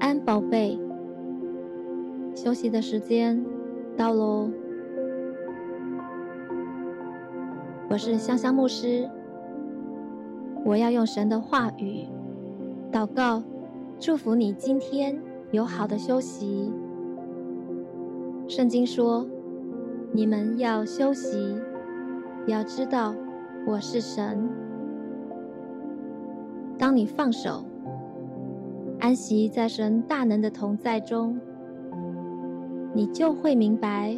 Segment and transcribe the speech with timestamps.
[0.00, 0.78] 安，宝贝。
[2.34, 3.44] 休息的时间
[3.96, 4.50] 到喽。
[7.90, 9.08] 我是香香牧师，
[10.64, 12.06] 我要用神的话语
[12.90, 13.42] 祷告，
[13.98, 16.72] 祝福你今天有好的休息。
[18.48, 19.26] 圣经说
[20.12, 21.54] ：“你们要休息，
[22.46, 23.14] 要知道
[23.66, 24.48] 我是神。”
[26.78, 27.66] 当你放手。
[29.10, 31.36] 安息在神大能的同在中，
[32.94, 34.16] 你就会明白，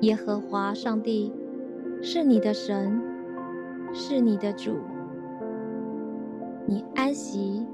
[0.00, 1.32] 耶和华上帝
[2.02, 3.00] 是你的神，
[3.92, 4.72] 是你的主。
[6.66, 7.64] 你安息，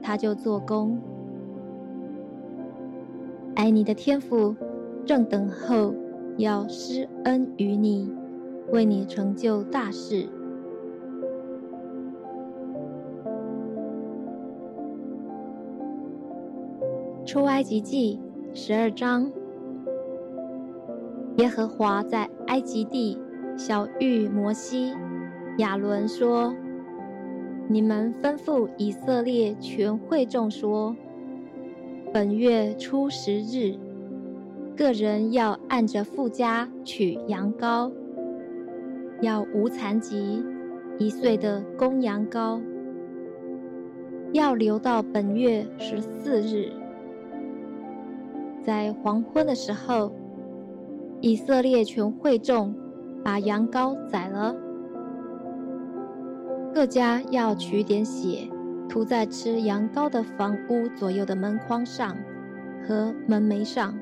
[0.00, 0.98] 他就做工。
[3.54, 4.56] 爱你的天父
[5.04, 5.94] 正等候
[6.38, 8.10] 要施恩于你，
[8.70, 10.26] 为你成就大事。
[17.32, 18.20] 出埃及记
[18.52, 19.32] 十二章，
[21.38, 23.18] 耶和华在埃及地
[23.56, 24.92] 晓諭摩西、
[25.56, 26.54] 亚伦说
[27.68, 30.94] ：“你们吩咐以色列全会众说，
[32.12, 33.76] 本月初十日，
[34.76, 37.90] 个人要按着父家取羊羔，
[39.22, 40.44] 要无残疾
[40.98, 42.60] 一岁的公羊羔，
[44.34, 46.70] 要留到本月十四日。”
[48.64, 50.12] 在黄昏的时候，
[51.20, 52.74] 以色列全会众
[53.24, 54.54] 把羊羔宰了。
[56.72, 58.48] 各家要取点血，
[58.88, 62.16] 涂在吃羊羔的房屋左右的门框上
[62.86, 63.94] 和门楣上。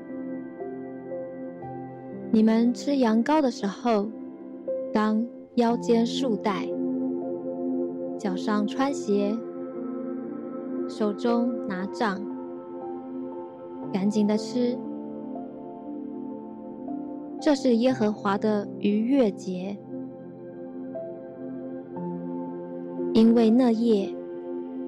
[2.31, 4.07] 你们吃羊羔的时候，
[4.93, 5.25] 当
[5.55, 6.67] 腰间束带，
[8.17, 9.35] 脚上穿鞋，
[10.87, 12.30] 手中拿杖。
[13.93, 14.77] 赶紧的吃，
[17.39, 19.77] 这是耶和华的逾越节，
[23.13, 24.13] 因为那夜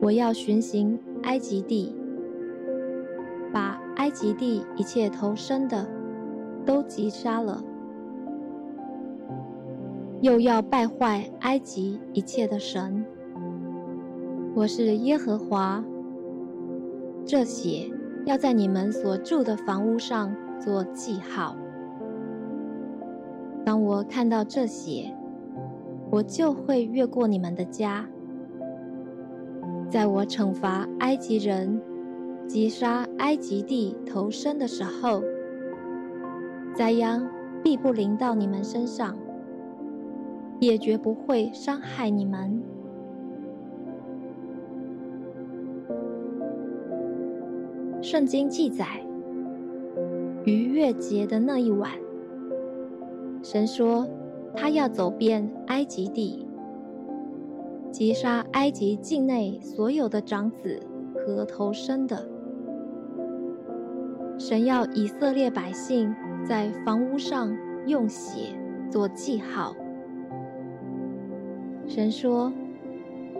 [0.02, 1.96] 我要巡行埃及地，
[3.52, 5.85] 把埃及地一切头生的
[6.66, 7.64] 都击杀了，
[10.22, 13.06] 又要败坏埃及一切的神。
[14.56, 15.84] 我是耶和华，
[17.25, 17.93] 这血。
[18.25, 21.56] 要在你们所住的房屋上做记号。
[23.66, 25.13] 当我看到这些，
[26.09, 28.06] 我就会越过你们的家。
[29.89, 31.81] 在我惩罚埃及人、
[32.47, 35.22] 击杀埃及地头生的时候，
[36.73, 37.28] 灾殃
[37.63, 39.17] 必不临到你们身上，
[40.59, 42.61] 也绝不会伤害你们。
[48.13, 48.85] 圣经记载，
[50.46, 51.90] 逾越节的那一晚，
[53.41, 54.07] 神说
[54.56, 56.46] 他要走遍埃及地，
[57.90, 60.79] 击杀埃及境内所有的长子
[61.16, 62.23] 和头生的。
[64.38, 66.13] 神要以色列百姓
[66.46, 67.52] 在房屋上
[67.88, 68.56] 用血
[68.91, 69.75] 做记号。
[71.88, 72.53] 神说，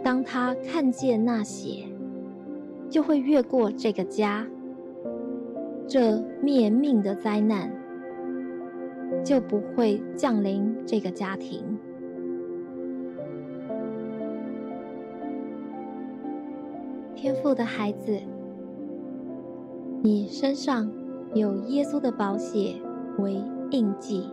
[0.02, 1.84] 当他看见那血，
[2.90, 4.44] 就会越过这个家。
[5.86, 7.70] 这灭命的灾难
[9.24, 11.62] 就不会降临这个家庭。
[17.14, 18.18] 天父的孩子，
[20.02, 20.90] 你身上
[21.32, 22.74] 有耶稣的宝血
[23.18, 23.40] 为
[23.70, 24.28] 印记。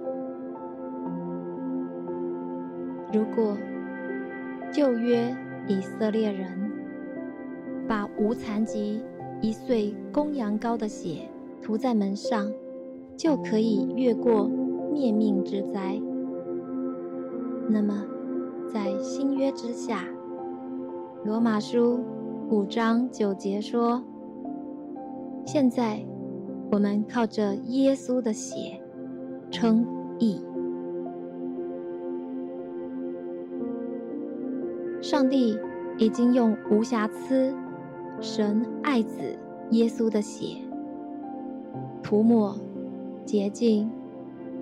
[3.13, 3.57] 如果
[4.73, 5.35] 旧约
[5.67, 6.47] 以色列人
[7.87, 9.01] 把无残疾
[9.41, 11.29] 一岁公羊羔的血，
[11.61, 12.51] 涂在门上，
[13.15, 14.49] 就可以越过
[14.91, 16.01] 灭命之灾。
[17.69, 18.03] 那么，
[18.73, 20.05] 在新约之下，
[21.23, 21.99] 罗马书
[22.49, 24.03] 五章九节说
[25.45, 26.03] ：“现在
[26.71, 28.81] 我们靠着耶稣的血
[29.49, 29.85] 称
[30.19, 30.43] 义。
[34.99, 35.57] 上帝
[35.97, 37.53] 已经用无瑕疵、
[38.19, 39.21] 神爱子
[39.69, 40.57] 耶稣的血。”
[42.11, 42.53] 涂抹、
[43.23, 43.89] 洁净、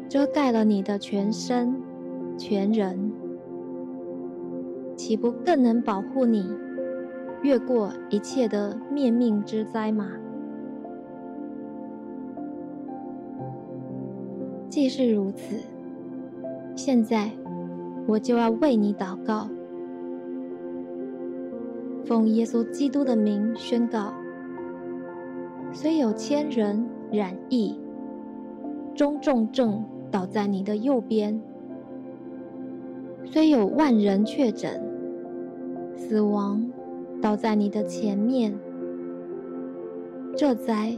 [0.08, 1.82] 遮盖了你的全身、
[2.38, 3.12] 全人，
[4.96, 6.48] 岂不更能保护你
[7.42, 10.12] 越过一切的灭命之灾吗？
[14.70, 15.56] 既是如此，
[16.76, 17.32] 现在
[18.06, 19.50] 我就要为你祷告，
[22.06, 24.14] 奉耶稣基督的名宣告：
[25.74, 27.76] 虽有千人染疫，
[28.94, 31.40] 中重症倒在你的右边；
[33.26, 34.82] 虽有万人确诊，
[35.96, 36.70] 死亡
[37.22, 38.58] 倒在你的前面，
[40.36, 40.96] 这灾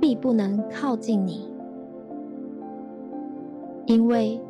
[0.00, 1.48] 必不能靠近你，
[3.86, 4.40] 因为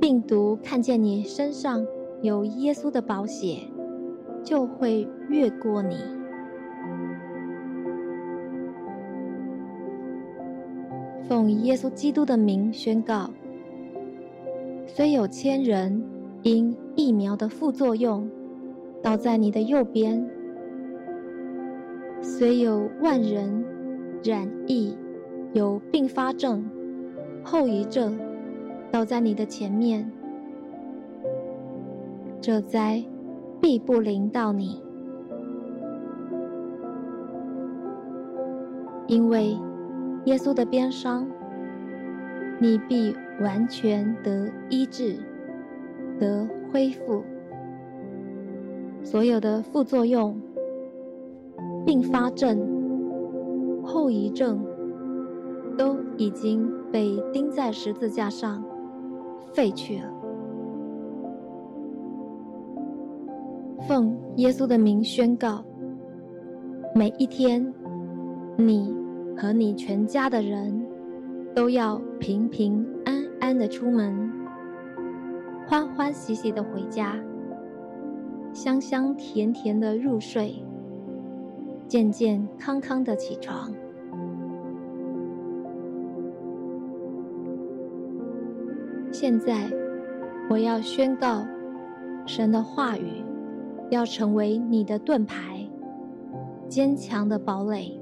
[0.00, 1.86] 病毒看见你身上
[2.22, 3.58] 有耶稣的宝血，
[4.42, 6.15] 就会越过你。
[11.28, 13.28] 奉耶稣基督的名宣告：
[14.86, 16.04] 虽有千人
[16.42, 18.30] 因疫苗的副作用
[19.02, 20.24] 倒在你的右边，
[22.22, 23.64] 虽有万人
[24.22, 24.96] 染疫
[25.52, 26.64] 有并发症、
[27.42, 28.16] 后遗症
[28.92, 30.08] 倒在你的前面，
[32.40, 33.04] 这灾
[33.60, 34.80] 必不临到你，
[39.08, 39.56] 因为。
[40.26, 41.24] 耶稣的鞭伤，
[42.58, 45.16] 你必完全得医治，
[46.18, 47.22] 得恢复。
[49.04, 50.36] 所有的副作用、
[51.84, 52.58] 并发症、
[53.84, 54.66] 后遗症，
[55.78, 58.64] 都已经被钉在十字架上
[59.54, 60.12] 废去了。
[63.86, 65.64] 奉耶稣的名宣告：
[66.96, 67.72] 每一天，
[68.56, 68.95] 你。
[69.36, 70.86] 和你全家的人
[71.54, 74.32] 都要平平安安的出门，
[75.66, 77.16] 欢欢喜喜的回家，
[78.54, 80.64] 香香甜甜的入睡，
[81.86, 83.70] 健健康康的起床。
[89.12, 89.70] 现在，
[90.48, 91.44] 我要宣告，
[92.26, 93.22] 神的话语
[93.90, 95.68] 要成为你的盾牌，
[96.68, 98.00] 坚强的堡垒。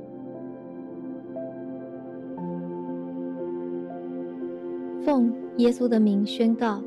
[5.05, 6.81] 奉耶稣的名宣告：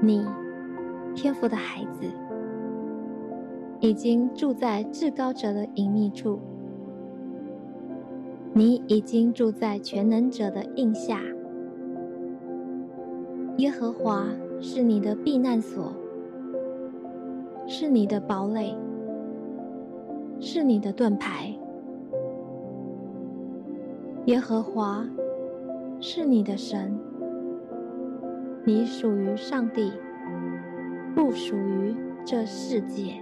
[0.00, 0.26] 你
[1.14, 2.06] 天父的孩子，
[3.80, 6.38] 已经住在至高者的隐秘处；
[8.54, 11.20] 你已经住在全能者的荫下。
[13.58, 14.26] 耶和华
[14.58, 15.92] 是你的避难所，
[17.66, 18.74] 是你的堡垒，
[20.40, 21.54] 是你的盾牌。
[24.24, 25.06] 耶和华。
[26.04, 26.98] 是你的神，
[28.64, 29.92] 你属于上帝，
[31.14, 31.94] 不属于
[32.24, 33.12] 这世界。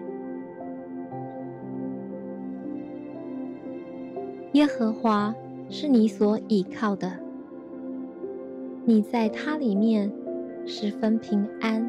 [4.53, 5.35] 耶和华
[5.69, 7.12] 是你所倚靠的，
[8.87, 10.11] 你在他里面
[10.65, 11.87] 十分平安。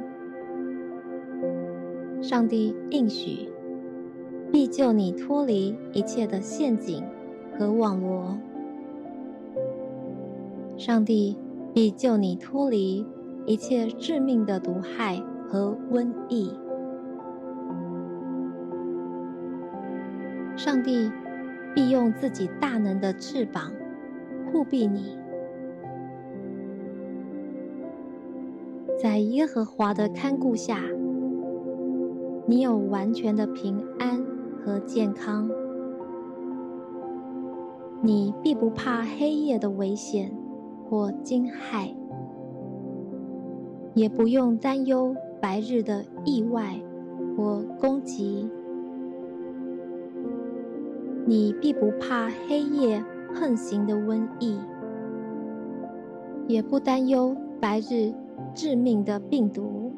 [2.22, 3.50] 上帝应许
[4.52, 7.02] 必救你脱离一切的陷阱
[7.58, 8.38] 和网罗。
[10.82, 11.38] 上帝
[11.76, 13.06] 必救你脱离
[13.46, 16.52] 一切致命的毒害和瘟疫。
[20.56, 21.12] 上帝
[21.76, 23.72] 必用自己大能的翅膀
[24.52, 25.16] 护庇你，
[29.00, 30.80] 在耶和华的看顾下，
[32.48, 34.20] 你有完全的平安
[34.66, 35.48] 和健康。
[38.02, 40.41] 你必不怕黑夜的危险。
[40.92, 41.96] 或惊骇，
[43.94, 46.76] 也不用担忧白日的意外
[47.38, 48.50] 或攻击。
[51.26, 53.02] 你必不怕黑夜
[53.34, 54.60] 横行的瘟疫，
[56.46, 58.14] 也不担忧白日
[58.54, 59.94] 致命的病毒。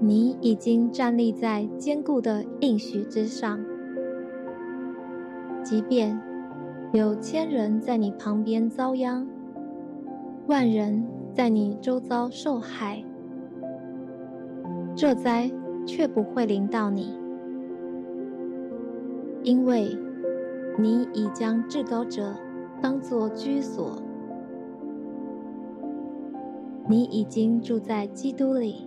[0.00, 3.64] 你已经站立在坚固的应许之上，
[5.62, 6.33] 即便。
[6.94, 9.26] 有千人在你旁边遭殃，
[10.46, 13.02] 万人在你周遭受害，
[14.94, 15.50] 这灾
[15.84, 17.18] 却不会临到你，
[19.42, 19.98] 因为
[20.78, 22.32] 你已将至高者
[22.80, 24.00] 当作居所，
[26.88, 28.86] 你已经住在基督里，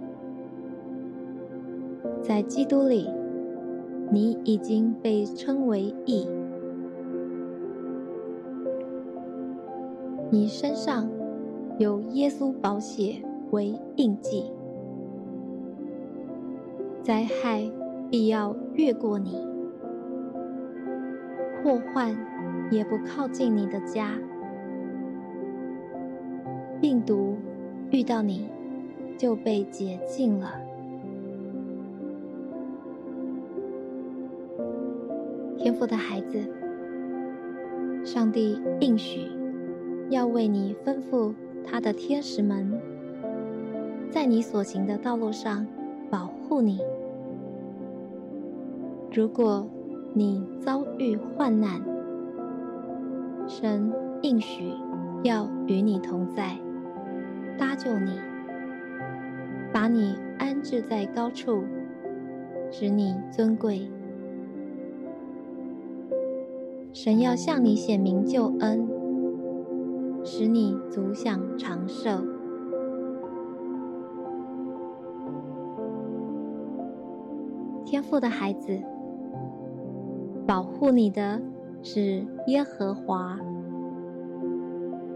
[2.21, 3.09] 在基督里，
[4.09, 6.25] 你已经被称为义。
[10.29, 11.09] 你身上
[11.79, 14.51] 有耶稣宝血为印记，
[17.01, 17.63] 灾害
[18.11, 19.47] 必要越过你，
[21.63, 22.13] 祸患
[22.69, 24.19] 也不靠近你的家，
[26.81, 27.37] 病毒
[27.89, 28.49] 遇到你
[29.17, 30.51] 就被洁净了。
[35.57, 36.39] 天父的孩子，
[38.03, 39.31] 上帝应许
[40.09, 41.33] 要为你吩咐
[41.65, 42.79] 他的天使们，
[44.09, 45.67] 在你所行的道路上
[46.09, 46.79] 保护你。
[49.11, 49.67] 如果
[50.13, 51.81] 你遭遇患难，
[53.47, 54.71] 神应许
[55.23, 56.57] 要与你同在，
[57.57, 58.11] 搭救你，
[59.73, 61.63] 把你安置在高处，
[62.71, 63.89] 使你尊贵。
[66.93, 68.87] 神要向你显明救恩，
[70.39, 72.11] 使你足享长寿。
[77.83, 78.79] 天父的孩子，
[80.45, 81.41] 保护你的
[81.81, 83.39] 是耶和华，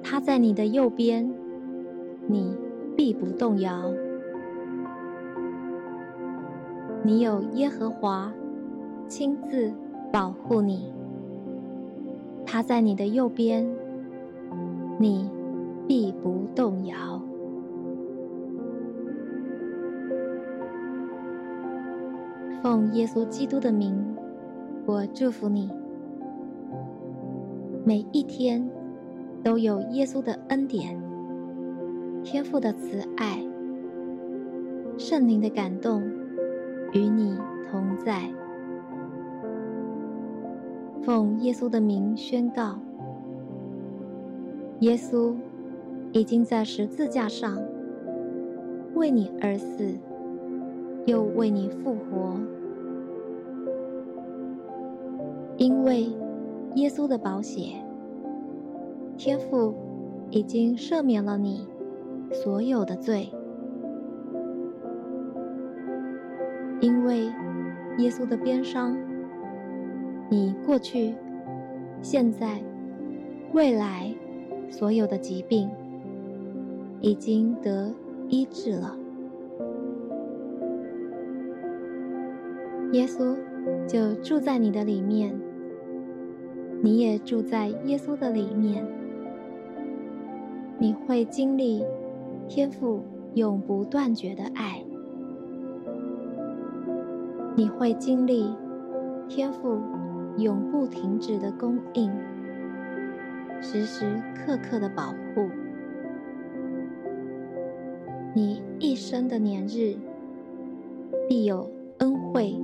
[0.02, 1.32] 他在你的右边，
[2.26, 2.58] 你
[2.98, 3.94] 必不动摇。
[7.04, 8.34] 你有耶和华
[9.08, 9.72] 亲自
[10.12, 10.92] 保护你。
[12.44, 13.72] 他在你的右边，
[15.02, 15.28] 你
[15.88, 17.20] 必不动摇。
[22.62, 24.16] 奉耶稣基督的名，
[24.86, 25.72] 我祝福你。
[27.84, 28.70] 每一天
[29.44, 31.02] 都有耶稣的恩典、
[32.24, 33.44] 天父的慈爱、
[35.00, 36.04] 圣灵的感动
[36.94, 37.36] 与你
[37.72, 38.32] 同在。
[41.02, 42.78] 奉耶稣的名宣告：
[44.82, 45.36] 耶稣
[46.12, 47.58] 已经在十字架上
[48.96, 49.96] 为你而死，
[51.06, 52.40] 又为你复活。
[55.58, 56.08] 因为
[56.76, 57.76] 耶稣的宝血，
[59.18, 59.74] 天父
[60.32, 61.68] 已经赦免了你
[62.32, 63.32] 所有的罪。
[66.80, 67.26] 因为
[68.00, 68.98] 耶稣的鞭伤。
[70.30, 71.14] 你过去、
[72.02, 72.64] 现在、
[73.52, 74.11] 未来
[74.72, 75.70] 所有的疾病
[77.02, 77.94] 已经得
[78.30, 78.98] 医治了。
[82.94, 83.36] 耶稣
[83.86, 85.40] 就住在你的里面，
[86.82, 88.84] 你也住在耶稣的里面。
[90.80, 91.86] 你会经历
[92.48, 93.02] 天父
[93.36, 94.84] 永不断绝的爱，
[97.56, 98.56] 你会经历
[99.28, 99.78] 天父。
[100.38, 102.10] 永不停止的供应，
[103.62, 105.48] 时时刻刻的保护，
[108.34, 109.96] 你一生的年日
[111.30, 112.56] 必有恩惠、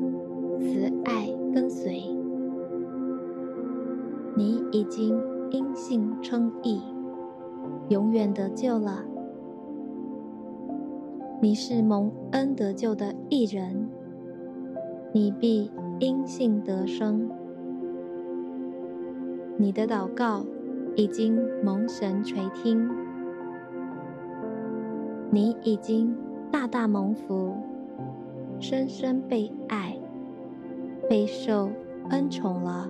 [0.60, 2.02] 慈爱跟随。
[4.36, 5.16] 你已经
[5.52, 6.82] 因信称义，
[7.90, 9.06] 永远得救了。
[11.40, 13.88] 你是蒙恩得救的义人，
[15.14, 17.30] 你必因信得生。
[19.58, 20.46] 你的祷告
[20.98, 22.90] 已经蒙神垂听，
[25.30, 26.18] 你已经
[26.52, 27.56] 大大蒙福，
[28.60, 29.96] 深深被爱，
[31.08, 31.70] 备受
[32.10, 32.90] 恩宠了。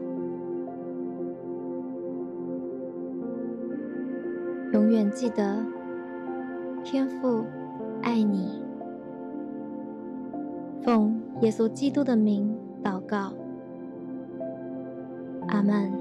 [4.72, 5.58] 永远记得，
[6.86, 7.44] 天父
[8.02, 8.64] 爱你。
[10.82, 13.34] 奉耶稣基督的名祷告，
[15.50, 15.92] 阿门。